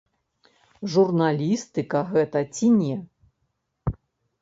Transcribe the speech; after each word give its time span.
Журналістыка 0.93 1.99
гэта 2.15 2.39
ці 2.57 2.67
не? 2.81 2.95